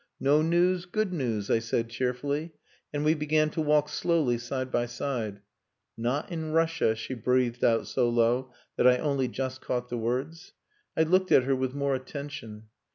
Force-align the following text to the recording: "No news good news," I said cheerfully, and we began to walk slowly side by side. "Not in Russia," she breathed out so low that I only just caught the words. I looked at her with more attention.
"No 0.19 0.41
news 0.41 0.85
good 0.87 1.13
news," 1.13 1.51
I 1.51 1.59
said 1.59 1.91
cheerfully, 1.91 2.53
and 2.91 3.05
we 3.05 3.13
began 3.13 3.51
to 3.51 3.61
walk 3.61 3.87
slowly 3.87 4.39
side 4.39 4.71
by 4.71 4.87
side. 4.87 5.41
"Not 5.95 6.31
in 6.31 6.53
Russia," 6.53 6.95
she 6.95 7.13
breathed 7.13 7.63
out 7.63 7.85
so 7.85 8.09
low 8.09 8.51
that 8.77 8.87
I 8.87 8.97
only 8.97 9.27
just 9.27 9.61
caught 9.61 9.89
the 9.89 9.99
words. 9.99 10.53
I 10.97 11.03
looked 11.03 11.31
at 11.31 11.43
her 11.43 11.55
with 11.55 11.75
more 11.75 11.93
attention. 11.93 12.63